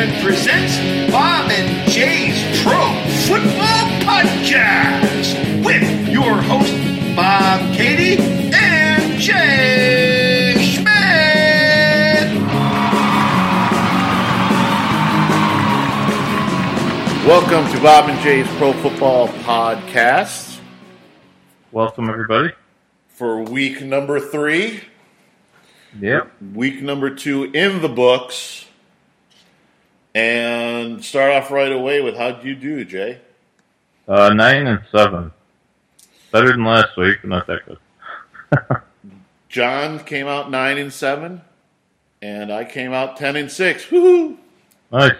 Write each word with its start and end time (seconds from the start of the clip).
Entertainment 0.00 0.24
presents 0.24 1.12
Bob 1.12 1.50
and 1.50 1.90
Jay's 1.90 2.62
Pro 2.62 2.80
Football 3.26 3.84
Podcast 4.00 5.62
with 5.62 6.08
your 6.08 6.40
host, 6.40 6.72
Bob 7.14 7.74
Katie 7.74 8.16
and 8.18 9.20
Jay 9.20 10.54
Schmidt. 10.58 10.88
Welcome 17.26 17.70
to 17.74 17.82
Bob 17.82 18.08
and 18.08 18.18
Jay's 18.22 18.48
Pro 18.56 18.72
Football 18.72 19.28
Podcast 19.28 20.60
Welcome, 21.72 22.08
everybody. 22.08 22.52
for 23.08 23.42
week 23.42 23.82
number 23.82 24.18
three. 24.18 24.80
Yep. 26.00 26.32
Week 26.54 26.80
number 26.80 27.14
two 27.14 27.44
in 27.52 27.82
the 27.82 27.88
books. 27.90 28.64
And 30.14 31.04
start 31.04 31.32
off 31.32 31.50
right 31.50 31.70
away 31.70 32.00
with 32.00 32.16
how'd 32.16 32.44
you 32.44 32.54
do, 32.54 32.84
Jay? 32.84 33.20
Uh, 34.08 34.30
nine 34.34 34.66
and 34.66 34.80
seven. 34.90 35.30
Better 36.32 36.48
than 36.48 36.64
last 36.64 36.96
week, 36.96 37.18
but 37.22 37.30
not 37.30 37.46
that 37.46 37.60
good. 37.66 38.80
John 39.48 40.00
came 40.00 40.26
out 40.26 40.50
nine 40.50 40.78
and 40.78 40.92
seven, 40.92 41.42
and 42.20 42.52
I 42.52 42.64
came 42.64 42.92
out 42.92 43.16
ten 43.16 43.36
and 43.36 43.50
six. 43.50 43.86
Woohoo! 43.86 44.36
Nice. 44.90 45.12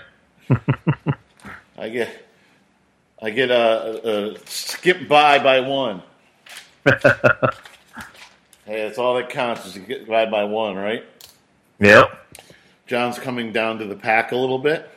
I 1.78 1.88
get, 1.88 2.26
I 3.22 3.30
get 3.30 3.50
a, 3.50 4.34
a 4.34 4.38
skip 4.46 5.08
by 5.08 5.38
by 5.38 5.60
one. 5.60 6.02
hey, 6.84 7.00
that's 8.66 8.98
all 8.98 9.14
that 9.14 9.30
counts 9.30 9.66
is 9.66 9.74
to 9.74 9.80
get 9.80 10.08
by 10.08 10.26
by 10.26 10.44
one, 10.44 10.74
right? 10.74 11.04
Yep. 11.78 12.10
John's 12.90 13.20
coming 13.20 13.52
down 13.52 13.78
to 13.78 13.84
the 13.84 13.94
pack 13.94 14.32
a 14.32 14.36
little 14.36 14.58
bit. 14.58 14.90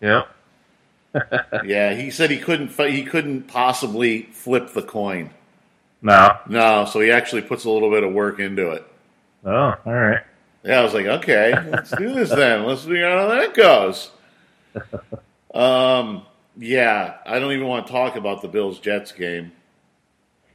Yeah. 0.00 0.22
Yeah, 1.64 1.94
he 1.94 2.10
said 2.10 2.30
he 2.30 2.36
couldn't. 2.38 2.72
He 2.72 3.02
couldn't 3.02 3.44
possibly 3.44 4.24
flip 4.32 4.74
the 4.74 4.82
coin. 4.82 5.30
No. 6.02 6.36
No, 6.46 6.84
so 6.84 7.00
he 7.00 7.10
actually 7.10 7.40
puts 7.40 7.64
a 7.64 7.70
little 7.70 7.90
bit 7.90 8.04
of 8.04 8.12
work 8.12 8.38
into 8.38 8.72
it. 8.72 8.86
Oh, 9.42 9.74
all 9.86 9.92
right. 9.92 10.22
Yeah, 10.62 10.80
I 10.80 10.82
was 10.82 10.92
like, 10.92 11.06
okay, 11.06 11.54
let's 11.70 11.90
do 11.90 12.12
this 12.12 12.28
then. 12.28 12.64
Let's 12.64 12.82
see 12.82 13.00
how 13.00 13.28
that 13.28 13.54
goes. 13.54 14.10
Um, 15.54 16.26
yeah, 16.58 17.16
I 17.24 17.38
don't 17.38 17.52
even 17.52 17.66
want 17.66 17.86
to 17.86 17.92
talk 17.92 18.16
about 18.16 18.42
the 18.42 18.48
Bills 18.48 18.78
Jets 18.78 19.12
game. 19.12 19.52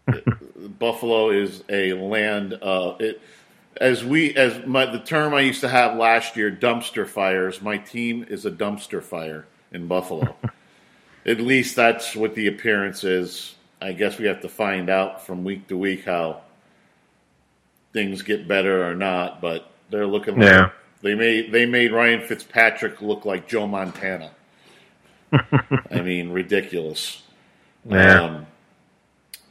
Buffalo 0.78 1.32
is 1.32 1.64
a 1.70 1.94
land. 1.94 2.54
Uh, 2.62 2.98
it 3.00 3.20
as 3.78 4.04
we 4.04 4.36
as 4.36 4.66
my 4.66 4.86
the 4.86 5.00
term 5.00 5.34
I 5.34 5.42
used 5.42 5.62
to 5.62 5.70
have 5.70 5.98
last 5.98 6.36
year, 6.36 6.52
dumpster 6.52 7.08
fires. 7.08 7.62
My 7.62 7.78
team 7.78 8.26
is 8.30 8.46
a 8.46 8.52
dumpster 8.52 9.02
fire 9.02 9.46
in 9.72 9.88
Buffalo. 9.88 10.36
At 11.26 11.40
least 11.40 11.76
that's 11.76 12.16
what 12.16 12.34
the 12.36 12.48
appearance 12.48 13.04
is. 13.04 13.56
I 13.82 13.94
guess 13.94 14.18
we 14.18 14.26
have 14.26 14.42
to 14.42 14.50
find 14.50 14.90
out 14.90 15.26
from 15.26 15.44
week 15.44 15.68
to 15.68 15.78
week 15.78 16.06
how 16.06 16.42
things 17.94 18.22
get 18.22 18.48
better 18.48 18.88
or 18.90 18.96
not. 18.96 19.42
But 19.42 19.70
they're 19.90 20.08
looking 20.08 20.36
like 20.36 20.46
Yeah. 20.46 20.70
they 21.02 21.16
made 21.16 21.52
they 21.52 21.66
made 21.66 21.92
Ryan 21.92 22.22
Fitzpatrick 22.22 23.02
look 23.02 23.26
like 23.26 23.48
Joe 23.48 23.68
Montana. 23.68 24.32
I 25.32 26.02
mean, 26.02 26.32
ridiculous. 26.32 27.22
Yeah. 27.88 28.22
Um, 28.22 28.46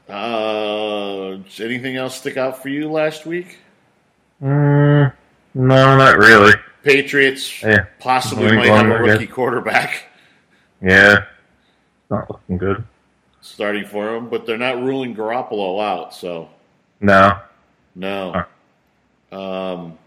uh, 0.09 1.39
anything 1.62 1.97
else 1.97 2.17
stick 2.17 2.37
out 2.37 2.62
for 2.62 2.69
you 2.69 2.91
last 2.91 3.27
week? 3.27 3.59
Mm, 4.43 5.13
no, 5.55 5.97
not 5.97 6.19
really. 6.19 6.53
Patriots 6.83 7.63
Yeah. 7.63 7.85
possibly 7.99 8.51
New 8.51 8.57
might 8.57 8.67
have 8.69 8.87
a 8.87 8.99
rookie 9.03 9.27
quarterback 9.27 10.05
Yeah. 10.81 11.25
Not 12.11 12.31
looking 12.31 12.56
good. 12.59 12.84
starting 13.43 13.84
for 13.84 14.06
them, 14.12 14.29
but 14.31 14.47
they're 14.47 14.56
not 14.59 14.83
ruling 14.83 15.15
Garoppolo 15.15 15.83
out. 15.84 16.15
So 16.15 16.49
No. 17.00 17.39
no. 17.95 18.45
Um, 19.33 19.99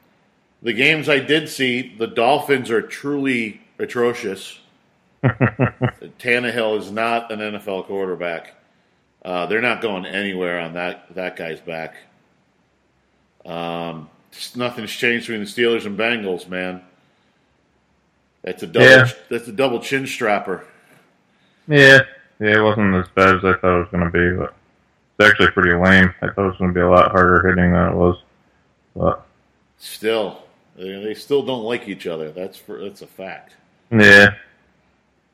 the 0.63 0.73
games 0.73 1.09
I 1.09 1.19
did 1.19 1.47
see, 1.49 1.95
the 1.97 2.07
Dolphins 2.07 2.71
are 2.71 2.81
truly 2.81 3.61
atrocious. 3.79 4.59
Tannehill 5.23 6.77
is 6.79 6.91
not 6.91 7.31
an 7.31 7.39
NFL 7.39 7.85
quarterback. 7.85 8.55
Uh, 9.23 9.45
they're 9.45 9.61
not 9.61 9.81
going 9.81 10.05
anywhere 10.05 10.59
on 10.59 10.73
that 10.73 11.13
that 11.15 11.35
guy's 11.37 11.61
back. 11.61 11.95
Um, 13.45 14.09
nothing's 14.55 14.91
changed 14.91 15.27
between 15.27 15.43
the 15.43 15.49
Steelers 15.49 15.85
and 15.85 15.97
Bengals, 15.97 16.47
man. 16.47 16.81
That's 18.43 18.63
a 18.63 18.67
double. 18.67 18.85
Yeah. 18.87 19.09
That's 19.29 19.47
a 19.47 19.51
double 19.53 19.79
chin 19.79 20.03
strapper. 20.05 20.63
Yeah. 21.67 21.99
Yeah, 22.39 22.57
it 22.57 22.61
wasn't 22.63 22.95
as 22.95 23.07
bad 23.09 23.35
as 23.37 23.45
I 23.45 23.53
thought 23.53 23.75
it 23.77 23.79
was 23.79 23.87
going 23.91 24.03
to 24.03 24.09
be, 24.11 24.37
but 24.37 24.53
it's 25.19 25.29
actually 25.31 25.51
pretty 25.51 25.73
lame. 25.77 26.13
I 26.21 26.27
thought 26.27 26.45
it 26.45 26.47
was 26.47 26.57
going 26.57 26.71
to 26.71 26.77
be 26.77 26.81
a 26.81 26.89
lot 26.89 27.11
harder 27.11 27.47
hitting 27.47 27.71
than 27.71 27.91
it 27.91 27.95
was. 27.95 28.17
But, 28.95 29.25
Still, 29.77 30.43
they, 30.75 31.13
still 31.13 31.43
don't 31.45 31.63
like 31.63 31.87
each 31.87 32.07
other. 32.07 32.31
That's 32.31 32.57
for 32.57 32.81
that's 32.83 33.01
a 33.01 33.07
fact. 33.07 33.53
yeah. 33.91 34.35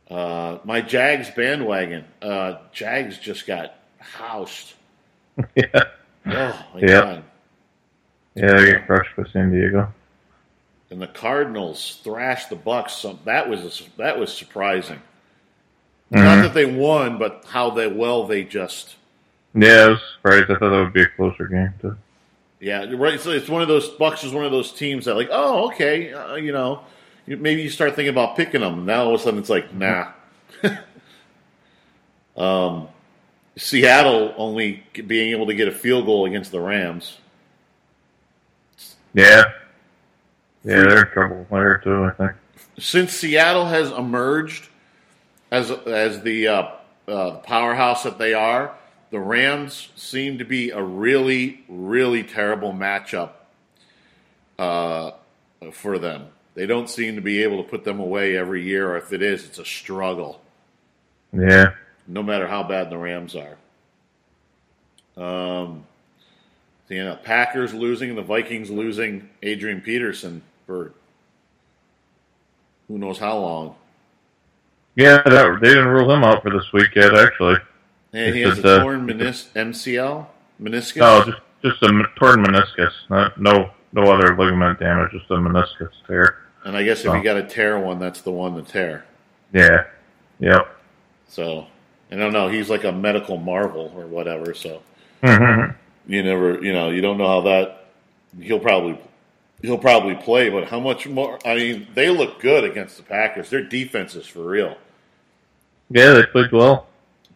Uh, 0.10 0.58
my 0.64 0.82
Jags 0.82 1.30
bandwagon. 1.30 2.04
Uh, 2.22 2.58
Jags 2.74 3.18
just 3.18 3.46
got 3.48 3.76
housed. 4.00 4.74
Yeah. 5.56 5.84
Oh 6.26 6.66
my 6.74 6.80
Yeah. 6.82 6.88
god! 7.02 7.24
Yeah, 8.40 8.54
they 8.54 8.66
get 8.72 8.86
crushed 8.86 9.16
by 9.16 9.24
San 9.32 9.52
Diego. 9.52 9.92
And 10.92 11.02
the 11.02 11.08
Cardinals 11.08 12.00
thrashed 12.04 12.50
the 12.50 12.56
Bucs. 12.56 12.92
So 12.92 13.20
that 13.26 13.48
was 13.50 13.84
that 13.98 14.18
was 14.18 14.36
surprising. 14.36 15.02
Not 16.12 16.40
Mhm. 16.40 16.42
that 16.44 16.54
they 16.56 16.66
won, 16.66 17.18
but 17.20 17.46
how 17.50 17.70
they 17.70 17.88
well 17.88 18.26
they 18.26 18.44
just 18.44 18.96
Yeah, 19.54 19.70
I 19.86 19.88
was 19.90 20.00
surprised. 20.16 20.46
I 20.46 20.56
thought 20.56 20.70
that 20.72 20.84
would 20.84 20.94
be 20.94 21.04
a 21.04 21.08
closer 21.08 21.48
game, 21.48 21.74
too. 21.82 21.96
yeah 22.60 22.86
right. 22.96 23.20
So 23.20 23.30
it's 23.32 23.50
one 23.50 23.62
of 23.62 23.68
those 23.68 23.90
Bucs 23.98 24.24
is 24.24 24.34
one 24.34 24.46
of 24.46 24.52
those 24.52 24.72
teams 24.72 25.06
that 25.06 25.16
like 25.16 25.30
oh 25.32 25.68
okay 25.72 26.12
uh, 26.14 26.36
you 26.36 26.52
know 26.52 26.82
maybe 27.28 27.62
you 27.62 27.70
start 27.70 27.96
thinking 27.96 28.10
about 28.14 28.36
picking 28.36 28.62
them. 28.62 28.86
Now 28.86 29.04
all 29.04 29.14
of 29.16 29.20
a 29.22 29.24
sudden 29.24 29.40
it's 29.40 29.50
like 29.50 29.72
nah. 29.74 30.08
um, 32.38 32.88
Seattle 33.58 34.34
only 34.38 34.84
being 35.06 35.32
able 35.32 35.46
to 35.48 35.54
get 35.54 35.68
a 35.68 35.72
field 35.72 36.06
goal 36.06 36.26
against 36.26 36.52
the 36.52 36.60
Rams. 36.60 37.18
Yeah. 39.14 39.44
Yeah, 40.64 40.84
they're 40.84 41.06
in 41.06 41.12
trouble 41.12 41.48
there 41.50 41.78
too, 41.78 42.04
I 42.06 42.12
think. 42.12 42.32
since 42.78 43.14
Seattle 43.14 43.66
has 43.66 43.92
emerged 43.92 44.68
as 45.52 45.72
as 45.72 46.22
the 46.22 46.48
uh, 46.48 46.68
uh, 47.08 47.32
powerhouse 47.38 48.04
that 48.04 48.18
they 48.18 48.34
are, 48.34 48.76
the 49.10 49.20
Rams 49.20 49.90
seem 49.96 50.38
to 50.40 50.46
be 50.46 50.70
a 50.72 50.82
really 50.82 51.64
really 51.70 52.24
terrible 52.24 52.74
matchup 52.74 53.32
uh, 54.60 55.12
for 55.72 55.98
them. 55.98 56.28
They 56.56 56.66
don't 56.66 56.90
seem 56.90 57.16
to 57.16 57.22
be 57.22 57.42
able 57.44 57.64
to 57.64 57.70
put 57.70 57.86
them 57.86 58.00
away 58.02 58.36
every 58.36 58.64
year, 58.64 58.92
or 58.92 58.98
if 58.98 59.14
it 59.14 59.22
is, 59.22 59.46
it's 59.46 59.60
a 59.60 59.66
struggle. 59.66 60.42
Yeah. 61.32 61.72
No 62.06 62.22
matter 62.22 62.48
how 62.48 62.64
bad 62.64 62.90
the 62.90 62.98
Rams 62.98 63.36
are. 63.36 63.56
Um, 65.16 65.86
you 66.90 67.04
know, 67.04 67.16
Packers 67.24 67.74
losing, 67.74 68.16
the 68.16 68.22
Vikings 68.22 68.70
losing 68.70 69.30
Adrian 69.44 69.82
Peterson 69.82 70.42
for 70.66 70.92
who 72.88 72.98
knows 72.98 73.18
how 73.20 73.38
long. 73.38 73.76
Yeah, 74.96 75.22
that, 75.26 75.60
they 75.62 75.70
didn't 75.70 75.88
rule 75.88 76.12
him 76.12 76.24
out 76.24 76.42
for 76.44 76.50
this 76.50 76.74
week 76.74 76.96
yet, 76.96 77.16
actually. 77.16 77.56
And 78.12 78.36
he 78.36 78.42
It's 78.42 78.56
has 78.58 78.66
a 78.66 78.76
uh, 78.78 78.80
torn 78.84 79.06
menis- 79.08 79.48
MCL 79.54 80.26
meniscus. 80.62 80.98
No, 80.98 81.24
just 81.24 81.38
just 81.64 81.84
a 81.84 81.88
m- 81.88 82.08
torn 82.16 82.44
meniscus. 82.44 82.92
Not, 83.10 83.40
no 83.40 83.70
no 83.94 84.04
other 84.12 84.36
ligament 84.36 84.80
damage, 84.80 85.12
just 85.12 85.30
a 85.30 85.36
meniscus 85.36 85.90
tear. 86.08 86.38
and 86.66 86.76
I 86.76 86.84
guess 86.84 87.02
if 87.02 87.08
Oh. 87.08 87.14
you 87.16 87.24
got 87.24 87.38
a 87.38 87.44
tear 87.44 87.80
one, 87.80 88.00
that's 88.00 88.22
the 88.22 88.32
one 88.32 88.56
to 88.56 88.62
tear. 88.70 89.06
Yeah. 89.54 89.86
Yep. 90.40 90.68
So 91.28 91.68
I 92.12 92.16
don't 92.16 92.34
know. 92.34 92.48
He's 92.50 92.70
like 92.70 92.84
a 92.84 92.92
medical 92.92 93.38
marvel 93.38 93.94
or 93.96 94.08
whatever. 94.08 94.54
So 94.56 94.82
Mhm. 95.24 95.76
You 96.10 96.24
never, 96.24 96.62
you 96.64 96.74
know, 96.74 96.90
you 96.90 97.02
don't 97.02 97.18
know 97.18 97.28
how 97.28 97.42
that. 97.42 97.86
He'll 98.42 98.60
probably 98.60 99.00
he'll 99.62 99.78
probably 99.78 100.16
play, 100.16 100.50
but 100.50 100.68
how 100.68 100.80
much 100.80 101.08
more? 101.08 101.40
I 101.46 101.56
mean, 101.56 101.88
they 101.94 102.10
look 102.10 102.40
good 102.42 102.64
against 102.64 102.98
the 102.98 103.04
Packers. 103.04 103.50
Their 103.50 103.64
defense 103.64 104.16
is 104.16 104.26
for 104.26 104.44
real. 104.44 104.76
yeah, 105.90 106.14
they 106.14 106.24
played 106.26 106.52
well. 106.52 106.88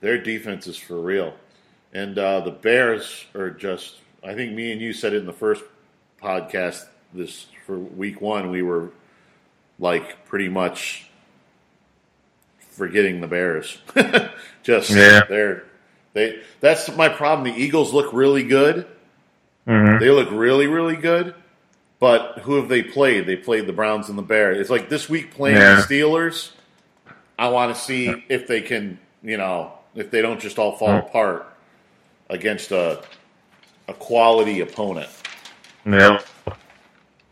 Their 0.01 0.17
defense 0.21 0.67
is 0.67 0.77
for 0.77 0.99
real. 0.99 1.33
And 1.93 2.17
uh, 2.17 2.41
the 2.41 2.51
Bears 2.51 3.25
are 3.35 3.51
just, 3.51 3.97
I 4.23 4.33
think 4.33 4.53
me 4.53 4.71
and 4.71 4.81
you 4.81 4.91
said 4.93 5.13
it 5.13 5.17
in 5.17 5.25
the 5.25 5.33
first 5.33 5.63
podcast 6.21 6.85
this 7.13 7.45
for 7.65 7.77
week 7.77 8.19
one, 8.19 8.49
we 8.49 8.63
were 8.63 8.89
like 9.79 10.25
pretty 10.25 10.49
much 10.49 11.07
forgetting 12.71 13.21
the 13.21 13.27
Bears. 13.27 13.77
just, 14.63 14.89
Yeah. 14.89 15.21
they're, 15.29 15.63
they, 16.13 16.41
that's 16.59 16.95
my 16.95 17.09
problem. 17.09 17.51
The 17.53 17.59
Eagles 17.61 17.93
look 17.93 18.13
really 18.13 18.43
good. 18.43 18.87
hmm 19.65 19.97
They 19.99 20.09
look 20.09 20.29
really, 20.31 20.67
really 20.67 20.95
good. 20.95 21.35
But 21.99 22.39
who 22.39 22.55
have 22.55 22.67
they 22.69 22.83
played? 22.83 23.25
They 23.27 23.35
played 23.37 23.65
the 23.65 23.73
Browns 23.73 24.09
and 24.09 24.17
the 24.17 24.21
Bears. 24.23 24.57
It's 24.59 24.69
like 24.69 24.89
this 24.89 25.07
week 25.09 25.31
playing 25.33 25.57
Yeah. 25.57 25.75
the 25.75 25.81
Steelers. 25.81 26.51
I 27.39 27.47
want 27.47 27.73
to 27.75 27.81
see 27.81 28.23
if 28.29 28.45
they 28.47 28.61
can, 28.61 28.99
you 29.23 29.37
know, 29.37 29.71
if 29.95 30.11
they 30.11 30.21
don't 30.21 30.39
just 30.39 30.59
all 30.59 30.77
fall 30.77 31.01
Hmm. 31.01 31.07
apart 31.07 31.47
against 32.29 32.71
a 32.71 33.01
a 33.87 33.93
quality 33.93 34.61
opponent. 34.61 35.09
Yeah. 35.85 36.19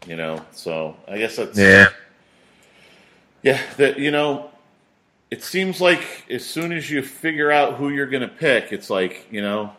You 0.08 0.16
know, 0.18 0.44
so 0.52 0.96
I 1.08 1.18
guess 1.18 1.36
that's 1.38 1.58
Yeah. 1.58 1.90
Yeah, 3.44 3.60
that 3.78 3.98
you 4.00 4.12
know, 4.12 4.51
it 5.32 5.42
seems 5.44 5.80
like 5.82 6.26
as 6.30 6.46
soon 6.46 6.72
as 6.74 6.92
you 6.92 7.02
figure 7.02 7.50
out 7.52 7.76
who 7.76 7.90
you're 7.90 8.06
going 8.06 8.22
to 8.22 8.28
pick, 8.28 8.72
it's 8.72 8.90
like 8.90 9.26
you 9.32 9.42
know, 9.42 9.72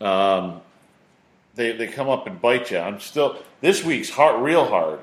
um, 0.00 0.60
they 1.54 1.72
they 1.72 1.86
come 1.86 2.08
up 2.08 2.26
and 2.26 2.40
bite 2.40 2.70
you. 2.70 2.78
I'm 2.78 2.98
still 3.00 3.38
this 3.60 3.84
week's 3.84 4.10
hard, 4.10 4.42
real 4.42 4.64
hard. 4.64 5.00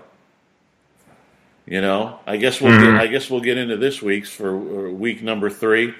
You 1.65 1.79
know, 1.79 2.19
I 2.27 2.35
guess 2.37 2.59
we'll 2.59 2.73
Mhm. 2.73 2.91
get, 2.93 3.01
I 3.01 3.07
guess 3.07 3.29
we'll 3.29 3.39
get 3.39 3.57
into 3.57 3.77
this 3.77 4.01
week's 4.01 4.29
for 4.29 4.57
week 4.91 5.21
number 5.23 5.49
three. 5.49 5.93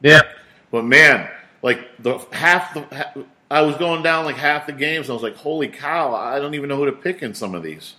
Yeah. 0.00 0.22
But 0.70 0.84
man, 0.84 1.28
like 1.62 1.78
the 1.98 2.18
half 2.32 2.72
the 2.72 3.26
I 3.50 3.60
was 3.60 3.76
going 3.76 4.02
down 4.02 4.24
like 4.24 4.36
half 4.36 4.66
the 4.66 4.72
games. 4.72 5.06
And 5.06 5.10
I 5.10 5.14
was 5.14 5.22
like, 5.22 5.36
holy 5.36 5.68
cow! 5.68 6.14
I 6.14 6.38
don't 6.38 6.54
even 6.54 6.68
know 6.70 6.76
who 6.76 6.86
to 6.86 6.92
pick 6.92 7.22
in 7.22 7.34
some 7.34 7.54
of 7.54 7.62
these. 7.62 7.94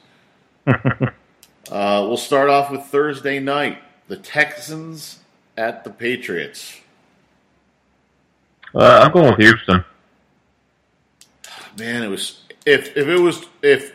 Uh, 1.71 2.05
we'll 2.07 2.17
start 2.17 2.49
off 2.49 2.71
with 2.71 2.83
Thursday 2.85 3.39
night. 3.39 3.79
The 4.07 4.17
Texans 4.17 5.19
at 5.57 5.83
the 5.83 5.89
Patriots. 5.89 6.79
Uh, 8.73 9.01
I'm 9.03 9.11
going 9.11 9.29
with 9.31 9.39
Houston. 9.39 9.83
Man, 11.77 12.03
it 12.03 12.07
was 12.07 12.43
if 12.65 12.95
if 12.95 13.07
it 13.07 13.19
was 13.19 13.45
if 13.61 13.93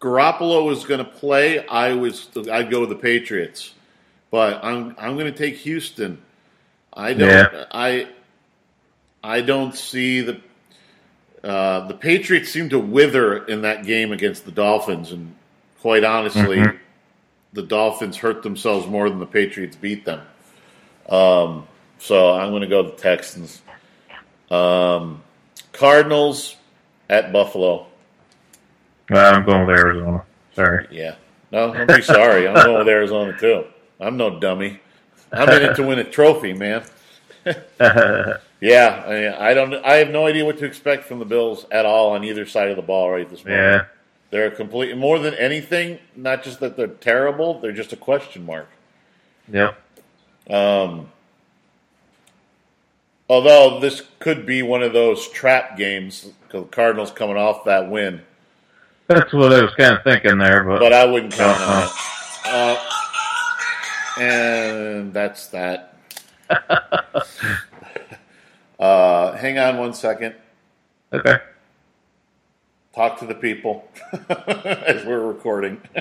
Garoppolo 0.00 0.64
was 0.66 0.84
going 0.84 0.98
to 0.98 1.10
play, 1.10 1.66
I 1.66 1.94
was 1.94 2.28
I'd 2.50 2.70
go 2.70 2.80
with 2.80 2.90
the 2.90 2.96
Patriots. 2.96 3.72
But 4.30 4.64
I'm 4.64 4.94
I'm 4.98 5.14
going 5.16 5.32
to 5.32 5.36
take 5.38 5.56
Houston. 5.58 6.18
I 6.92 7.14
don't 7.14 7.28
Yeah. 7.28 7.64
I 7.72 8.08
I 9.22 9.40
don't 9.40 9.74
see 9.74 10.20
the 10.20 10.40
uh, 11.42 11.86
the 11.88 11.94
Patriots 11.94 12.50
seem 12.50 12.68
to 12.70 12.78
wither 12.78 13.44
in 13.46 13.62
that 13.62 13.84
game 13.84 14.12
against 14.12 14.44
the 14.44 14.52
Dolphins, 14.52 15.12
and 15.12 15.34
quite 15.80 16.04
honestly, 16.04 16.56
Mhm. 16.56 16.78
The 17.54 17.62
Dolphins 17.62 18.18
hurt 18.18 18.42
themselves 18.42 18.86
more 18.86 19.08
than 19.08 19.18
the 19.18 19.26
Patriots 19.26 19.76
beat 19.76 20.04
them. 20.04 20.20
Um, 21.08 21.66
so 21.98 22.32
I'm 22.32 22.50
going 22.50 22.62
to 22.62 22.68
go 22.68 22.82
the 22.82 22.90
Texans. 22.90 23.62
Um, 24.50 25.22
Cardinals 25.72 26.56
at 27.08 27.32
Buffalo. 27.32 27.86
Uh, 29.10 29.18
I'm 29.18 29.44
going 29.46 29.66
with 29.66 29.76
Arizona. 29.78 30.24
Sorry. 30.54 30.86
Yeah. 30.90 31.14
No, 31.50 31.72
don't 31.72 31.86
be 31.86 32.02
sorry. 32.02 32.46
I'm 32.46 32.54
going 32.54 32.78
with 32.78 32.88
Arizona 32.88 33.38
too. 33.38 33.64
I'm 34.00 34.16
no 34.16 34.38
dummy. 34.38 34.80
I'm 35.32 35.48
in 35.48 35.62
it 35.70 35.74
to 35.76 35.86
win 35.86 35.98
a 35.98 36.04
trophy, 36.04 36.52
man. 36.52 36.84
Yeah, 38.64 39.04
I, 39.06 39.50
I 39.50 39.54
don't. 39.54 39.74
I 39.74 39.96
have 39.96 40.08
no 40.08 40.26
idea 40.26 40.42
what 40.42 40.56
to 40.58 40.64
expect 40.64 41.04
from 41.04 41.18
the 41.18 41.26
Bills 41.26 41.66
at 41.70 41.84
all 41.84 42.12
on 42.12 42.24
either 42.24 42.46
side 42.46 42.70
of 42.70 42.76
the 42.76 42.82
ball 42.82 43.10
right 43.10 43.28
this 43.28 43.44
moment. 43.44 43.62
yeah. 43.62 43.84
They're 44.34 44.50
complete 44.50 44.96
more 44.96 45.20
than 45.20 45.32
anything. 45.34 46.00
Not 46.16 46.42
just 46.42 46.58
that 46.58 46.76
they're 46.76 46.88
terrible; 46.88 47.60
they're 47.60 47.70
just 47.70 47.92
a 47.92 47.96
question 47.96 48.44
mark. 48.44 48.68
Yeah. 49.46 49.74
Um, 50.50 51.12
although 53.30 53.78
this 53.78 54.02
could 54.18 54.44
be 54.44 54.60
one 54.62 54.82
of 54.82 54.92
those 54.92 55.28
trap 55.28 55.78
games, 55.78 56.32
because 56.48 56.64
the 56.64 56.68
Cardinals 56.68 57.12
coming 57.12 57.36
off 57.36 57.64
that 57.66 57.88
win, 57.88 58.22
That's 59.06 59.32
what 59.32 59.52
I 59.52 59.62
was 59.62 59.72
kind 59.76 59.94
of 59.96 60.02
thinking 60.02 60.38
there, 60.38 60.64
but, 60.64 60.80
but 60.80 60.92
I 60.92 61.04
wouldn't 61.04 61.32
count 61.32 61.56
on 61.60 61.68
Uh-uh. 61.84 62.76
it. 64.16 64.18
Uh, 64.18 64.20
and 64.20 65.14
that's 65.14 65.46
that. 65.46 65.96
uh, 68.80 69.32
hang 69.36 69.60
on 69.60 69.78
one 69.78 69.94
second. 69.94 70.34
okay. 71.12 71.36
Talk 72.94 73.18
to 73.18 73.26
the 73.26 73.34
people 73.34 73.88
as 74.28 75.04
we're 75.04 75.26
recording. 75.26 75.80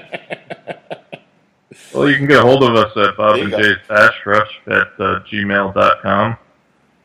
Well, 1.93 2.09
you 2.09 2.17
can 2.17 2.27
get 2.27 2.39
a 2.39 2.41
hold 2.41 2.63
of 2.63 2.75
us 2.75 2.95
at 2.97 3.17
Bob 3.17 3.39
and. 3.39 3.51
Jay's 3.51 3.77
Pass 3.87 4.13
Rush 4.25 4.59
at 4.67 4.87
uh, 4.99 5.19
gmail.com 5.29 6.37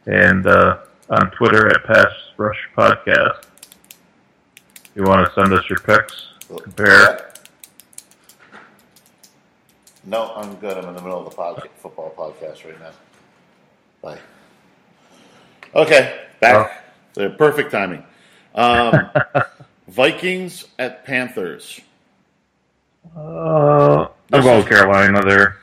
and 0.07 0.47
uh, 0.47 0.79
on 1.11 1.31
Twitter 1.33 1.69
at 1.69 1.85
Pass 1.85 2.11
Rush 2.37 2.59
Podcast. 2.77 3.45
If 4.67 4.91
you 4.95 5.05
want 5.05 5.27
to 5.27 5.33
send 5.35 5.53
us 5.53 5.69
your 5.69 5.79
picks, 5.81 6.29
compare. 6.63 7.33
No, 10.05 10.33
I'm 10.35 10.55
good. 10.57 10.79
I'm 10.79 10.89
in 10.89 10.95
the 10.95 11.03
middle 11.03 11.19
of 11.19 11.25
the 11.25 11.69
football 11.77 12.15
podcast 12.17 12.65
right 12.65 12.81
now. 12.81 12.91
Bye. 14.01 14.19
Okay, 15.75 16.21
back. 16.41 16.85
The 17.13 17.31
perfect 17.31 17.71
timing. 17.71 18.05
Um, 18.55 19.11
Vikings 19.89 20.67
at 20.79 21.05
Panthers. 21.05 21.81
Uh, 23.17 24.09
I'm 24.33 24.45
with 24.45 24.69
Carolina 24.69 25.23
there. 25.27 25.57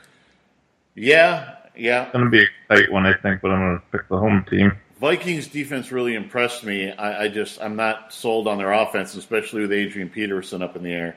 Yeah, 0.95 1.55
yeah. 1.75 2.03
It's 2.03 2.13
going 2.13 2.25
to 2.25 2.31
be 2.31 2.43
a 2.43 2.47
tight 2.75 2.91
one, 2.91 3.05
I 3.05 3.13
think, 3.13 3.41
but 3.41 3.51
I'm 3.51 3.59
going 3.59 3.79
to 3.79 3.83
pick 3.91 4.07
the 4.09 4.17
home 4.17 4.45
team. 4.49 4.71
Vikings 4.99 5.47
defense 5.47 5.91
really 5.91 6.15
impressed 6.15 6.63
me. 6.63 6.91
I, 6.91 7.25
I 7.25 7.27
just 7.27 7.61
I'm 7.61 7.75
not 7.75 8.13
sold 8.13 8.47
on 8.47 8.57
their 8.57 8.71
offense, 8.71 9.13
especially 9.15 9.61
with 9.61 9.73
Adrian 9.73 10.09
Peterson 10.09 10.61
up 10.63 10.75
in 10.75 10.83
the 10.83 10.91
air. 10.93 11.15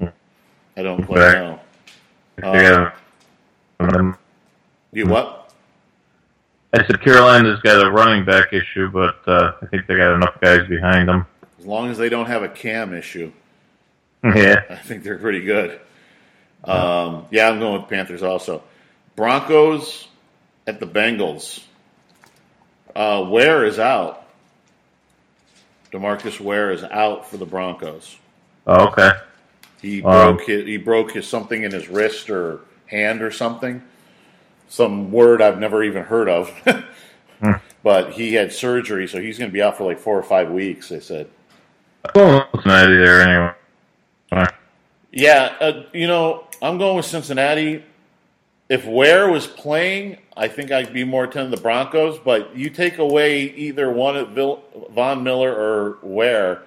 I 0.00 0.82
don't 0.82 1.04
quite 1.04 1.18
Okay. 1.18 1.38
know. 1.40 1.60
yeah. 2.54 2.92
Um, 3.80 4.16
You 4.92 5.06
what? 5.06 5.52
I 6.72 6.86
said 6.86 7.00
Carolina's 7.00 7.58
got 7.62 7.84
a 7.84 7.90
running 7.90 8.24
back 8.24 8.52
issue, 8.52 8.88
but 8.90 9.16
uh, 9.26 9.52
I 9.60 9.66
think 9.66 9.86
they 9.88 9.96
got 9.96 10.14
enough 10.14 10.38
guys 10.40 10.68
behind 10.68 11.08
them. 11.08 11.26
As 11.58 11.66
long 11.66 11.90
as 11.90 11.98
they 11.98 12.08
don't 12.08 12.26
have 12.26 12.42
a 12.42 12.48
Cam 12.48 12.94
issue. 12.94 13.32
Yeah. 14.24 14.62
I 14.70 14.76
think 14.76 15.04
they're 15.04 15.18
pretty 15.18 15.42
good. 15.42 15.80
Um, 16.64 17.26
yeah, 17.30 17.48
I'm 17.48 17.58
going 17.58 17.80
with 17.80 17.88
Panthers 17.90 18.22
also. 18.22 18.62
Broncos 19.16 20.08
at 20.66 20.80
the 20.80 20.86
Bengals. 20.86 21.62
Uh, 22.94 23.26
Ware 23.28 23.64
is 23.64 23.78
out. 23.78 24.26
DeMarcus 25.92 26.40
Ware 26.40 26.70
is 26.72 26.84
out 26.84 27.28
for 27.28 27.36
the 27.36 27.46
Broncos. 27.46 28.16
Oh, 28.66 28.88
okay. 28.88 29.10
He 29.80 30.02
Um, 30.02 30.36
broke 30.36 30.46
his, 30.46 30.64
he 30.66 30.76
broke 30.76 31.12
his 31.12 31.26
something 31.26 31.62
in 31.62 31.72
his 31.72 31.88
wrist 31.88 32.28
or 32.28 32.60
hand 32.86 33.22
or 33.22 33.30
something. 33.30 33.82
Some 34.68 35.10
word 35.12 35.40
I've 35.40 35.58
never 35.58 35.82
even 35.82 36.04
heard 36.04 36.28
of. 36.28 36.52
But 37.84 38.12
he 38.12 38.34
had 38.34 38.52
surgery, 38.52 39.06
so 39.06 39.20
he's 39.20 39.38
going 39.38 39.50
to 39.50 39.52
be 39.52 39.62
out 39.62 39.78
for 39.78 39.84
like 39.84 40.00
four 40.00 40.18
or 40.18 40.22
five 40.24 40.50
weeks. 40.50 40.88
They 40.88 40.98
said. 41.00 41.28
I'm 42.04 42.10
going 42.14 42.34
with 42.34 42.62
Cincinnati 42.62 42.96
there 42.96 43.20
anyway. 43.22 44.46
Yeah, 45.12 45.54
uh, 45.60 45.82
you 45.92 46.06
know, 46.06 46.44
I'm 46.62 46.78
going 46.78 46.96
with 46.96 47.06
Cincinnati. 47.06 47.84
If 48.68 48.84
Ware 48.84 49.30
was 49.30 49.46
playing, 49.46 50.18
I 50.36 50.48
think 50.48 50.70
I'd 50.70 50.92
be 50.92 51.02
more 51.04 51.24
attentive 51.24 51.52
to 51.52 51.56
the 51.56 51.62
Broncos. 51.62 52.18
But 52.18 52.54
you 52.54 52.68
take 52.70 52.98
away 52.98 53.44
either 53.44 53.90
one 53.90 54.16
of 54.16 54.30
Vil- 54.30 54.62
Von 54.90 55.22
Miller 55.22 55.50
or 55.52 55.98
Ware, 56.02 56.62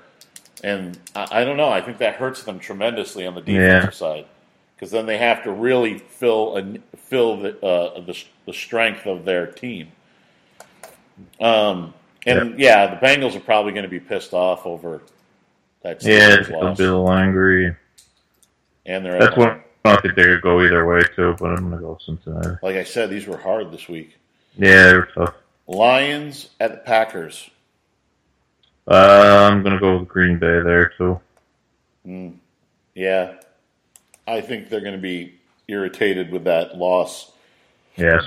and 0.63 0.97
I, 1.15 1.41
I 1.41 1.43
don't 1.45 1.57
know. 1.57 1.69
I 1.69 1.81
think 1.81 1.99
that 1.99 2.15
hurts 2.15 2.43
them 2.43 2.59
tremendously 2.59 3.25
on 3.27 3.35
the 3.35 3.41
defensive 3.41 3.83
Yeah. 3.83 3.89
side 3.91 4.25
because 4.75 4.89
then 4.91 5.05
they 5.05 5.19
have 5.19 5.43
to 5.43 5.51
really 5.51 5.99
fill 5.99 6.57
a, 6.57 6.97
fill 6.97 7.37
the, 7.37 7.63
uh, 7.65 7.99
the 8.01 8.17
the 8.47 8.53
strength 8.53 9.05
of 9.05 9.23
their 9.23 9.45
team. 9.45 9.91
Um, 11.39 11.93
and 12.25 12.59
yeah, 12.59 12.87
the 12.95 13.05
Bengals 13.05 13.35
are 13.35 13.39
probably 13.41 13.71
going 13.73 13.83
to 13.83 13.89
be 13.89 13.99
pissed 13.99 14.33
off 14.33 14.65
over 14.65 15.01
that 15.83 16.03
Yeah, 16.03 16.37
Steelers 16.37 16.49
a 16.79 16.83
little 16.83 17.11
angry. 17.11 17.75
and 18.85 19.05
they're 19.05 19.19
That's 19.19 19.37
one. 19.37 19.63
I 19.83 19.93
don't 19.93 20.01
think 20.03 20.15
they 20.15 20.23
could 20.23 20.41
go 20.41 20.61
either 20.61 20.85
way 20.85 21.01
too, 21.15 21.35
but 21.39 21.51
I'm 21.57 21.69
gonna 21.69 21.81
go 21.81 21.97
Cincinnati. 22.05 22.57
Like 22.61 22.75
I 22.75 22.83
said, 22.83 23.09
these 23.09 23.27
were 23.27 23.37
hard 23.37 23.71
this 23.71 23.87
week. 23.89 24.15
Yeah, 24.57 24.85
they 24.87 24.93
were 24.95 25.09
tough. 25.15 25.35
Lions 25.67 26.49
at 26.59 26.71
the 26.71 26.77
Packers. 26.77 27.49
Uh, 28.87 29.49
I'm 29.51 29.63
gonna 29.63 29.79
go 29.79 29.97
with 29.99 30.07
Green 30.07 30.37
Bay 30.39 30.61
there 30.61 30.89
too. 30.97 31.19
Mm, 32.05 32.35
yeah, 32.95 33.35
I 34.27 34.41
think 34.41 34.69
they're 34.69 34.81
going 34.81 34.95
to 34.95 35.01
be 35.01 35.35
irritated 35.67 36.31
with 36.31 36.43
that 36.45 36.77
loss 36.77 37.31
Yes, 37.95 38.23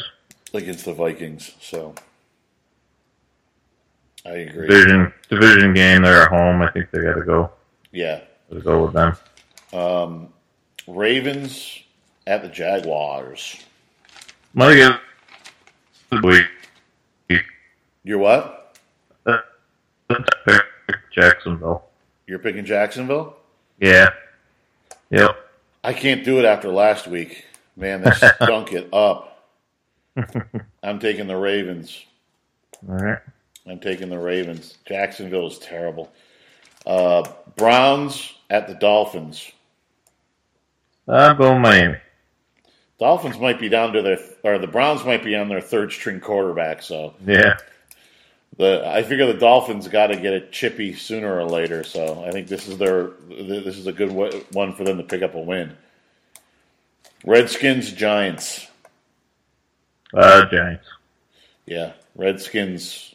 against 0.52 0.84
the 0.84 0.92
Vikings. 0.94 1.52
So 1.61 1.94
I 4.26 4.31
agree. 4.31 4.66
division 4.66 5.12
division 5.28 5.75
game. 5.75 6.02
They're 6.02 6.23
at 6.23 6.28
home. 6.28 6.62
I 6.62 6.71
think 6.71 6.90
they 6.90 7.02
got 7.02 7.14
to 7.14 7.25
go. 7.25 7.50
Yeah, 7.93 8.21
Let's 8.50 8.64
go 8.64 8.85
with 8.87 8.95
them. 8.95 9.16
um, 9.73 10.28
Ravens 10.87 11.81
at 12.26 12.43
the 12.43 12.49
Jaguars. 12.49 13.62
Might 14.54 14.75
get 14.76 14.99
You're 18.04 18.19
what? 18.19 18.76
Jacksonville. 21.12 21.85
You're 22.26 22.38
picking 22.38 22.64
Jacksonville. 22.64 23.37
Yeah. 23.81 24.11
Yep. 25.11 25.37
I 25.83 25.93
can't 25.93 26.25
do 26.25 26.38
it 26.38 26.45
after 26.45 26.69
last 26.71 27.07
week. 27.07 27.45
Man, 27.76 28.02
they 28.02 28.11
stunk 28.12 28.73
it 28.73 28.88
up. 28.93 29.45
I'm 30.83 30.99
taking 30.99 31.26
the 31.26 31.37
Ravens. 31.37 32.04
All 32.88 32.95
right. 32.97 33.19
I'm 33.66 33.78
taking 33.80 34.11
the 34.11 34.18
Ravens. 34.18 34.76
Jacksonville 34.87 35.47
is 35.47 35.59
terrible. 35.59 36.12
Uh, 36.87 37.26
Browns 37.56 38.35
at 38.50 38.68
the 38.68 38.75
Dolphins. 38.75 39.50
I'm 41.09 41.37
going 41.37 41.61
Miami. 41.62 41.97
Dolphins 42.99 43.38
might 43.38 43.59
be 43.59 43.68
down 43.68 43.92
to 43.94 44.02
their, 44.02 44.18
or 44.42 44.59
the 44.59 44.66
Browns 44.66 45.04
might 45.04 45.25
be 45.25 45.35
on 45.35 45.49
their 45.49 45.61
third 45.61 45.92
string 45.92 46.21
quarterback. 46.21 46.83
So 46.83 47.14
Yeah. 47.26 47.56
the 48.56 48.87
I 48.87 49.02
figure 49.02 49.26
the 49.26 49.35
Dolphins 49.38 49.88
got 49.88 50.09
to 50.09 50.16
get 50.16 50.33
a 50.33 50.40
chippy 50.49 50.94
sooner 50.94 51.38
or 51.38 51.44
later. 51.44 51.85
So 51.85 52.25
I 52.25 52.30
think 52.30 52.49
this 52.49 52.68
is 52.68 52.78
their 52.78 53.09
this 53.28 53.76
is 53.76 53.87
a 53.87 53.92
good 53.92 54.12
one 54.12 54.75
for 54.75 54.85
them 54.85 54.99
to 54.99 55.02
pick 55.02 55.23
up 55.23 55.35
a 55.35 55.40
win. 55.40 55.76
Redskins 57.25 57.92
Giants. 57.92 58.66
Uh, 60.12 60.44
Giants. 60.50 60.87
Yeah, 61.66 61.92
Redskins. 62.14 63.13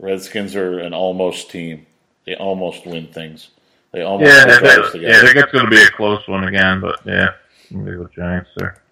Redskins 0.00 0.56
are 0.56 0.78
an 0.78 0.94
almost 0.94 1.50
team. 1.50 1.86
They 2.24 2.34
almost 2.34 2.86
win 2.86 3.06
things. 3.08 3.50
They 3.92 4.02
almost 4.02 4.32
Yeah, 4.32 4.46
that, 4.46 4.62
guys 4.62 5.02
yeah, 5.02 5.18
I 5.18 5.20
think 5.20 5.36
it's 5.36 5.52
going 5.52 5.64
to 5.66 5.70
be 5.70 5.82
a 5.82 5.90
close 5.90 6.26
one 6.26 6.44
again, 6.44 6.80
but 6.80 7.00
yeah, 7.04 7.30
to 7.68 7.76
go 7.84 8.08
Giants 8.14 8.50
there. 8.56 8.82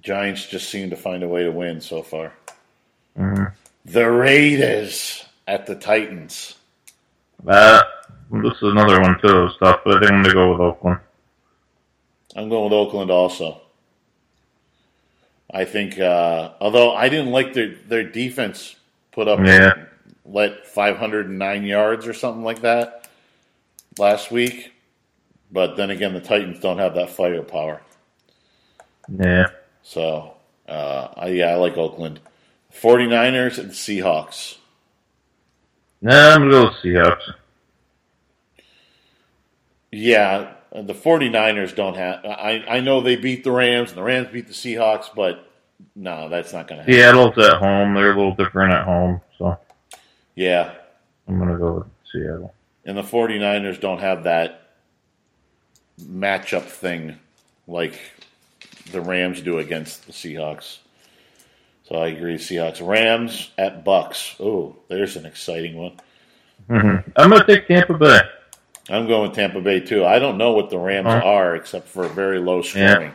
Giants 0.00 0.46
just 0.46 0.70
seem 0.70 0.90
to 0.90 0.96
find 0.96 1.22
a 1.22 1.28
way 1.28 1.44
to 1.44 1.50
win 1.50 1.80
so 1.80 2.02
far. 2.02 2.32
hmm 3.16 3.44
The 3.84 4.10
Raiders 4.10 5.24
at 5.46 5.66
the 5.66 5.74
Titans. 5.74 6.56
Uh, 7.46 7.82
this 8.30 8.54
is 8.54 8.62
another 8.62 9.00
one 9.00 9.20
too. 9.20 9.50
Tough, 9.60 9.80
but 9.84 9.96
I 9.96 10.00
think 10.00 10.12
I'm 10.12 10.22
going 10.22 10.24
to 10.24 10.32
go 10.32 10.52
with 10.52 10.60
Oakland. 10.60 11.00
I'm 12.36 12.48
going 12.48 12.64
with 12.64 12.72
Oakland 12.72 13.10
also. 13.10 13.60
I 15.52 15.64
think, 15.64 16.00
uh, 16.00 16.52
although 16.60 16.94
I 16.94 17.08
didn't 17.08 17.30
like 17.30 17.52
their 17.52 17.74
their 17.86 18.02
defense 18.02 18.76
put 19.12 19.28
up 19.28 19.40
Yeah. 19.40 19.83
Let 20.24 20.66
509 20.66 21.64
yards 21.64 22.06
or 22.06 22.14
something 22.14 22.44
like 22.44 22.62
that 22.62 23.08
last 23.98 24.30
week, 24.30 24.72
but 25.50 25.76
then 25.76 25.90
again, 25.90 26.14
the 26.14 26.20
Titans 26.20 26.60
don't 26.60 26.78
have 26.78 26.94
that 26.94 27.10
firepower. 27.10 27.82
Yeah. 29.08 29.46
So, 29.82 30.34
uh, 30.68 31.08
I, 31.16 31.28
yeah, 31.28 31.48
I 31.48 31.56
like 31.56 31.76
Oakland. 31.76 32.20
49ers 32.72 33.58
and 33.58 33.70
Seahawks. 33.70 34.56
Nah, 36.00 36.34
I'm 36.34 36.50
going 36.50 36.70
to 36.70 36.80
Seahawks. 36.80 37.34
Yeah, 39.92 40.54
the 40.72 40.94
49ers 40.94 41.74
don't 41.76 41.96
have. 41.96 42.24
I, 42.24 42.64
I 42.68 42.80
know 42.80 43.00
they 43.00 43.16
beat 43.16 43.44
the 43.44 43.52
Rams 43.52 43.90
and 43.90 43.98
the 43.98 44.02
Rams 44.02 44.28
beat 44.32 44.48
the 44.48 44.52
Seahawks, 44.52 45.06
but 45.14 45.48
no, 45.94 46.28
that's 46.28 46.52
not 46.52 46.66
going 46.66 46.78
to 46.78 46.82
happen. 46.82 46.94
Seattle's 46.94 47.38
at 47.38 47.58
home. 47.58 47.94
They're 47.94 48.12
a 48.12 48.16
little 48.16 48.34
different 48.34 48.72
at 48.72 48.84
home, 48.84 49.20
so 49.38 49.56
Yeah, 50.34 50.74
I'm 51.28 51.38
going 51.38 51.50
to 51.50 51.56
go 51.58 51.72
with 51.74 51.86
Seattle. 52.12 52.54
and 52.84 52.96
the 52.98 53.02
49ers 53.02 53.80
don't 53.80 54.00
have 54.00 54.24
that 54.24 54.70
matchup 56.02 56.62
thing 56.64 57.16
like 57.66 57.98
the 58.92 59.00
Rams 59.00 59.40
do 59.40 59.58
against 59.58 60.06
the 60.06 60.12
Seahawks. 60.12 60.78
So 61.88 61.96
I 61.96 62.08
agree, 62.08 62.34
Seahawks. 62.36 62.86
Rams 62.86 63.50
at 63.58 63.84
Bucs. 63.84 64.34
Oh, 64.40 64.76
there's 64.88 65.16
an 65.16 65.26
exciting 65.26 65.76
one. 65.76 65.92
hmm 66.68 66.96
I'm 67.16 67.30
going 67.30 67.44
to 67.44 67.46
take 67.46 67.68
Tampa 67.68 67.94
Bay. 67.94 68.20
I'm 68.90 69.06
going 69.06 69.28
with 69.28 69.36
Tampa 69.36 69.60
Bay 69.60 69.80
too. 69.80 70.04
I 70.04 70.18
don't 70.18 70.36
know 70.36 70.52
what 70.52 70.68
the 70.70 70.78
Rams 70.78 71.06
Huh? 71.06 71.20
are 71.24 71.56
except 71.56 71.88
for 71.88 72.06
very 72.08 72.38
low 72.38 72.60
scoring. 72.62 73.12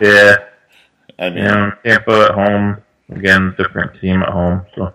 Yeah. 0.00 0.36
I 1.20 1.30
mean, 1.30 1.38
Yeah, 1.44 1.72
Tampa 1.84 2.28
at 2.30 2.30
home. 2.34 2.82
Again, 3.10 3.54
different 3.58 3.98
team 4.00 4.22
at 4.22 4.28
home, 4.28 4.64
so 4.74 4.92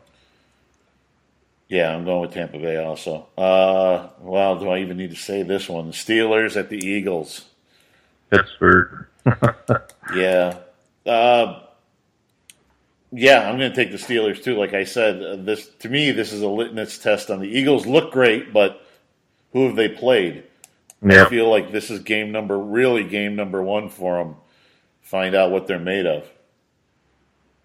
Yeah, 1.73 1.89
I'm 1.91 2.05
going 2.05 2.21
with 2.21 2.33
Tampa 2.33 2.59
Bay 2.59 2.77
also. 2.77 3.25
Uh, 3.35 4.09
well, 4.19 4.59
do 4.59 4.69
I 4.69 4.81
even 4.81 4.95
need 4.95 5.09
to 5.09 5.15
say 5.15 5.41
this 5.41 5.67
one? 5.67 5.87
The 5.87 5.93
Steelers 5.93 6.55
at 6.55 6.69
the 6.69 6.77
Eagles. 6.77 7.45
Pittsburgh. 8.29 9.07
Yeah. 10.15 10.57
Uh, 11.03 11.61
yeah, 13.11 13.49
I'm 13.49 13.57
going 13.57 13.71
to 13.71 13.75
take 13.75 13.89
the 13.89 13.97
Steelers 13.97 14.43
too. 14.43 14.55
Like 14.55 14.75
I 14.75 14.83
said, 14.83 15.23
uh, 15.23 15.35
this 15.37 15.67
to 15.79 15.89
me, 15.89 16.11
this 16.11 16.31
is 16.31 16.41
a 16.43 16.47
litmus 16.47 16.99
test 16.99 17.31
on 17.31 17.39
the 17.39 17.47
Eagles. 17.47 17.87
Look 17.87 18.11
great, 18.11 18.53
but 18.53 18.85
who 19.53 19.65
have 19.65 19.75
they 19.75 19.89
played? 19.89 20.43
I 21.03 21.25
feel 21.25 21.49
like 21.49 21.71
this 21.71 21.89
is 21.89 22.01
game 22.01 22.31
number, 22.31 22.59
really 22.59 23.03
game 23.03 23.35
number 23.35 23.63
one 23.63 23.89
for 23.89 24.23
them. 24.23 24.35
Find 25.01 25.33
out 25.33 25.49
what 25.49 25.65
they're 25.65 25.79
made 25.79 26.05
of. 26.05 26.29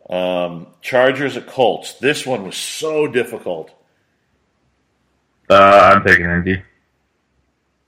Um, 0.09 0.69
Chargers 0.81 1.37
at 1.37 1.47
Colts. 1.47 1.95
This 1.95 2.25
one 2.25 2.47
was 2.47 2.57
so 2.57 3.07
difficult. 3.07 3.75
Uh, 5.49 5.93
I'm 5.95 6.05
taking 6.05 6.27
Indy. 6.27 6.63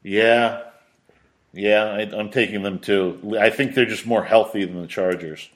Yeah, 0.02 0.62
yeah, 1.52 1.84
I, 1.84 2.00
I'm 2.16 2.30
taking 2.30 2.62
them 2.62 2.78
too. 2.78 3.36
I 3.38 3.50
think 3.50 3.74
they're 3.74 3.84
just 3.84 4.06
more 4.06 4.24
healthy 4.24 4.64
than 4.64 4.80
the 4.80 4.86
Chargers. 4.86 5.48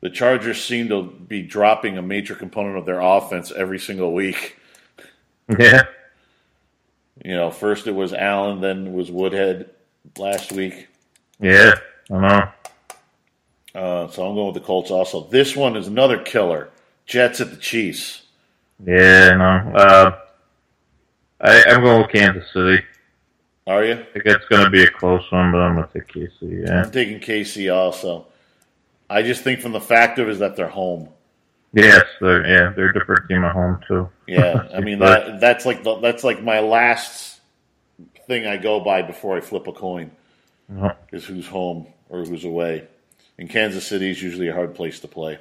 The 0.00 0.10
Chargers 0.10 0.62
seem 0.62 0.88
to 0.88 1.02
be 1.02 1.42
dropping 1.42 1.98
a 1.98 2.02
major 2.02 2.34
component 2.34 2.76
of 2.76 2.86
their 2.86 3.00
offense 3.00 3.50
every 3.52 3.78
single 3.78 4.12
week. 4.14 4.56
Yeah. 5.58 5.84
You 7.24 7.32
know, 7.32 7.50
first 7.50 7.86
it 7.86 7.94
was 7.94 8.12
Allen, 8.12 8.60
then 8.60 8.88
it 8.88 8.92
was 8.92 9.10
Woodhead 9.10 9.70
last 10.18 10.52
week. 10.52 10.88
Yeah. 11.40 11.72
I 12.10 12.14
know. 12.14 12.52
Uh, 13.74 14.08
so 14.08 14.26
I'm 14.26 14.34
going 14.34 14.48
with 14.48 14.54
the 14.54 14.60
Colts 14.60 14.90
also. 14.90 15.26
This 15.28 15.56
one 15.56 15.74
is 15.74 15.86
another 15.86 16.18
killer. 16.18 16.68
Jets 17.06 17.40
at 17.40 17.50
the 17.50 17.56
Chiefs. 17.56 18.24
Yeah, 18.84 19.34
no. 19.36 19.72
Uh, 19.74 20.18
I, 21.40 21.62
I'm 21.68 21.82
going 21.82 22.02
with 22.02 22.10
Kansas 22.12 22.44
City. 22.52 22.82
Are 23.66 23.84
you? 23.84 23.92
I 23.94 23.96
think 23.96 24.24
it's 24.26 24.46
going 24.46 24.64
to 24.64 24.70
be 24.70 24.82
a 24.82 24.90
close 24.90 25.30
one, 25.30 25.52
but 25.52 25.58
I'm 25.58 25.76
going 25.76 25.86
to 25.88 25.92
take 25.92 26.08
KC. 26.08 26.66
Yeah. 26.66 26.82
I'm 26.84 26.90
taking 26.90 27.20
KC 27.20 27.72
also. 27.74 28.26
I 29.10 29.22
just 29.22 29.42
think 29.42 29.60
from 29.60 29.72
the 29.72 29.80
fact 29.80 30.18
of 30.18 30.28
is 30.28 30.38
that 30.38 30.56
they're 30.56 30.68
home. 30.68 31.10
Yes, 31.74 32.04
they're 32.20 32.46
yeah 32.46 32.72
they're 32.74 32.88
a 32.90 32.94
different 32.94 33.28
team 33.28 33.44
at 33.44 33.52
home 33.52 33.78
too. 33.86 34.08
Yeah, 34.26 34.68
I 34.74 34.80
mean 34.80 34.98
that 35.00 35.38
that's 35.38 35.66
like 35.66 35.82
the, 35.84 35.96
that's 36.00 36.24
like 36.24 36.42
my 36.42 36.60
last 36.60 37.40
thing 38.26 38.46
I 38.46 38.56
go 38.56 38.80
by 38.80 39.02
before 39.02 39.36
I 39.36 39.40
flip 39.40 39.66
a 39.66 39.72
coin 39.72 40.10
No. 40.68 40.92
is 41.12 41.24
who's 41.26 41.46
home 41.46 41.86
or 42.08 42.24
who's 42.24 42.44
away. 42.44 42.86
And 43.38 43.48
Kansas 43.50 43.86
City 43.86 44.10
is 44.10 44.22
usually 44.22 44.48
a 44.48 44.54
hard 44.54 44.74
place 44.74 44.98
to 45.00 45.08
play. 45.08 45.38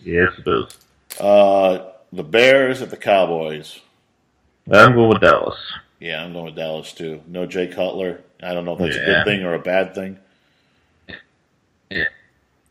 Yes, 0.00 0.30
it 0.38 0.48
is. 0.48 0.78
Uh, 1.20 1.90
the 2.12 2.24
Bears 2.24 2.80
at 2.80 2.90
the 2.90 2.96
Cowboys. 2.96 3.80
I'm 4.70 4.94
going 4.94 5.08
with 5.08 5.20
Dallas. 5.20 5.58
Yeah, 6.00 6.22
I'm 6.22 6.32
going 6.32 6.46
with 6.46 6.56
Dallas 6.56 6.92
too. 6.92 7.22
No 7.26 7.46
Jay 7.46 7.68
Cutler. 7.68 8.20
I 8.42 8.52
don't 8.52 8.64
know 8.64 8.72
if 8.72 8.78
that's 8.78 8.96
a 8.96 9.04
good 9.04 9.24
thing 9.24 9.44
or 9.44 9.54
a 9.54 9.58
bad 9.58 9.94
thing. 9.94 10.18
Yeah. 11.90 12.04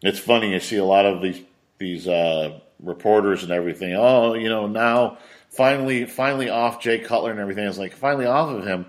It's 0.01 0.19
funny. 0.19 0.53
You 0.53 0.59
see 0.59 0.77
a 0.77 0.85
lot 0.85 1.05
of 1.05 1.21
these 1.21 1.41
these 1.77 2.07
uh, 2.07 2.59
reporters 2.79 3.43
and 3.43 3.51
everything. 3.51 3.95
Oh, 3.95 4.33
you 4.33 4.49
know, 4.49 4.67
now 4.67 5.17
finally, 5.49 6.05
finally 6.05 6.49
off 6.49 6.81
Jay 6.81 6.99
Cutler 6.99 7.31
and 7.31 7.39
everything. 7.39 7.67
It's 7.67 7.77
like 7.77 7.93
finally 7.93 8.25
off 8.25 8.49
of 8.49 8.65
him. 8.65 8.85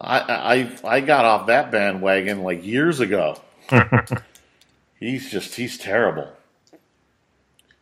I 0.00 0.68
I 0.84 0.96
I 0.96 1.00
got 1.00 1.24
off 1.24 1.46
that 1.46 1.70
bandwagon 1.70 2.42
like 2.42 2.64
years 2.64 3.00
ago. 3.00 3.36
he's 5.00 5.30
just 5.30 5.54
he's 5.54 5.78
terrible. 5.78 6.28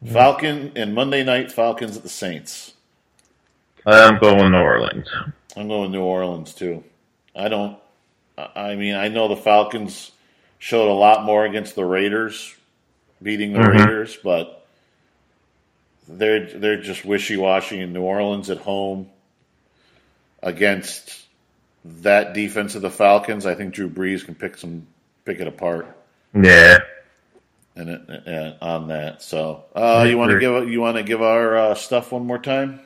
Falcon 0.06 0.72
and 0.76 0.94
Monday 0.94 1.22
night 1.22 1.52
Falcons 1.52 1.96
at 1.96 2.02
the 2.02 2.08
Saints. 2.08 2.74
I'm 3.86 4.18
going 4.18 4.38
with 4.38 4.52
New 4.52 4.58
Orleans. 4.58 5.08
I'm 5.56 5.68
going 5.68 5.90
New 5.92 6.02
Orleans 6.02 6.54
too. 6.54 6.84
I 7.34 7.48
don't. 7.48 7.78
I 8.36 8.72
I 8.72 8.76
mean, 8.76 8.94
I 8.94 9.08
know 9.08 9.28
the 9.28 9.36
Falcons 9.36 10.12
showed 10.58 10.90
a 10.90 10.94
lot 10.94 11.24
more 11.24 11.44
against 11.44 11.74
the 11.74 11.84
Raiders, 11.84 12.54
beating 13.22 13.52
the 13.52 13.60
Mhm. 13.60 13.78
Raiders, 13.78 14.16
but 14.22 14.66
they're 16.08 16.46
they're 16.46 16.80
just 16.80 17.04
wishy 17.04 17.36
washy 17.36 17.80
in 17.80 17.92
New 17.92 18.02
Orleans 18.02 18.50
at 18.50 18.58
home 18.58 19.08
against 20.42 21.18
that 21.84 22.34
defense 22.34 22.74
of 22.74 22.82
the 22.82 22.90
Falcons. 22.90 23.46
I 23.46 23.54
think 23.54 23.74
Drew 23.74 23.88
Brees 23.88 24.24
can 24.24 24.34
pick 24.34 24.56
some 24.56 24.86
pick 25.24 25.40
it 25.40 25.46
apart 25.46 25.96
Yeah. 26.34 26.78
and, 27.76 27.88
it, 27.90 28.00
and 28.26 28.54
on 28.60 28.88
that. 28.88 29.22
So, 29.22 29.64
uh, 29.74 30.06
you 30.08 30.18
want 30.18 30.32
to 30.32 30.38
give 30.38 30.68
you 30.68 30.80
want 30.80 30.96
to 30.96 31.02
give 31.02 31.22
our 31.22 31.56
uh, 31.56 31.74
stuff 31.74 32.12
one 32.12 32.26
more 32.26 32.38
time? 32.38 32.80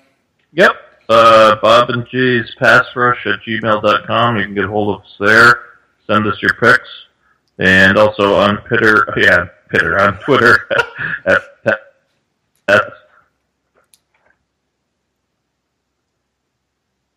Yep. 0.52 0.76
Uh, 1.08 1.56
Bob 1.60 1.90
and 1.90 2.06
Jay's 2.08 2.54
pass 2.58 2.86
rush 2.96 3.26
at 3.26 3.40
gmail.com. 3.46 4.36
You 4.38 4.44
can 4.44 4.54
get 4.54 4.64
a 4.64 4.68
hold 4.68 4.96
of 4.96 5.02
us 5.02 5.14
there. 5.20 5.60
Send 6.06 6.26
us 6.26 6.40
your 6.40 6.54
picks. 6.54 6.88
And 7.58 7.96
also 7.98 8.34
on 8.36 8.58
Pitter, 8.68 9.06
yeah, 9.16 9.46
Pitter, 9.70 10.00
on 10.00 10.18
Twitter 10.20 10.66
at, 11.26 11.40
at 12.68 12.80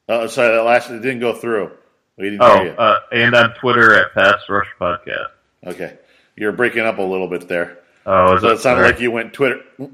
Oh, 0.09 0.27
sorry, 0.27 0.55
that 0.55 0.61
last 0.63 0.89
it 0.89 1.01
didn't 1.01 1.19
go 1.19 1.33
through. 1.33 1.71
We 2.17 2.29
didn't 2.31 2.41
Oh, 2.41 2.67
uh, 2.77 2.99
and 3.11 3.35
on 3.35 3.53
Twitter 3.55 3.93
at 3.93 4.13
Pass 4.13 4.41
Rush 4.47 4.67
Podcast. 4.79 5.27
Okay, 5.65 5.97
you're 6.35 6.51
breaking 6.53 6.85
up 6.85 6.97
a 6.97 7.01
little 7.03 7.27
bit 7.27 7.47
there. 7.47 7.79
Oh, 8.05 8.35
is 8.35 8.41
So 8.41 8.49
it 8.49 8.59
sounded 8.59 8.83
there? 8.83 8.91
like 8.91 9.01
you 9.01 9.11
went 9.11 9.33
Twitter. 9.33 9.61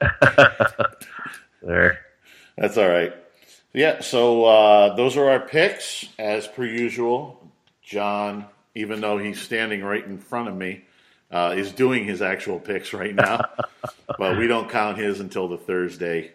there? 1.62 1.98
That's 2.56 2.76
all 2.76 2.88
right. 2.88 3.12
Yeah, 3.72 4.00
so 4.00 4.44
uh, 4.44 4.94
those 4.94 5.16
are 5.16 5.30
our 5.30 5.40
picks 5.40 6.06
as 6.18 6.46
per 6.46 6.64
usual. 6.64 7.40
John, 7.82 8.46
even 8.74 9.00
though 9.00 9.18
he's 9.18 9.40
standing 9.40 9.82
right 9.82 10.04
in 10.04 10.18
front 10.18 10.48
of 10.48 10.56
me, 10.56 10.84
uh, 11.30 11.54
is 11.56 11.72
doing 11.72 12.04
his 12.04 12.22
actual 12.22 12.60
picks 12.60 12.92
right 12.92 13.14
now, 13.14 13.40
but 14.18 14.38
we 14.38 14.46
don't 14.46 14.70
count 14.70 14.96
his 14.98 15.18
until 15.18 15.48
the 15.48 15.58
Thursday. 15.58 16.32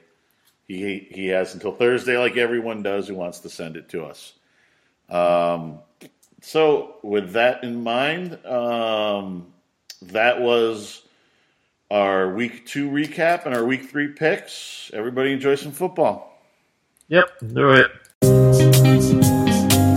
He 0.68 1.08
he 1.10 1.28
has 1.28 1.54
until 1.54 1.72
Thursday, 1.72 2.18
like 2.18 2.36
everyone 2.36 2.84
does 2.84 3.08
who 3.08 3.16
wants 3.16 3.40
to 3.40 3.50
send 3.50 3.78
it 3.78 3.90
to 3.90 4.04
us. 4.04 4.34
Um, 5.10 5.80
so 6.42 6.98
with 7.02 7.32
that 7.32 7.64
in 7.64 7.82
mind, 7.84 8.46
um, 8.46 9.54
that 10.04 10.42
was 10.42 11.02
our 11.92 12.34
week 12.34 12.66
two 12.66 12.90
recap 12.90 13.46
and 13.46 13.56
our 13.56 13.66
week 13.66 13.90
three 13.90 14.10
picks. 14.10 14.92
Everybody 14.94 15.32
enjoy 15.32 15.56
some 15.56 15.72
football. 15.72 16.38
Yep, 17.08 17.26
do 17.54 17.72
it. 17.72 17.92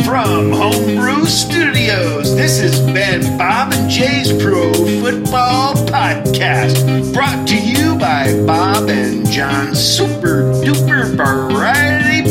From 0.04 0.52
Homebrew 0.52 1.24
Studios, 1.26 2.34
this 2.34 2.60
has 2.60 2.80
been 2.92 3.38
Bob 3.38 3.72
and 3.72 3.90
Jay's 3.90 4.32
Pro 4.42 4.72
Football 4.72 5.74
Podcast, 5.86 7.12
brought 7.12 7.46
to 7.48 7.58
you 7.58 7.96
by 7.98 8.42
Bob 8.46 8.88
and 8.88 9.26
John's 9.28 9.78
Super 9.80 10.42
Duper 10.62 11.14
Variety 11.16 12.30